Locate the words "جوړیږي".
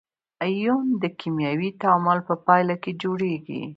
3.01-3.61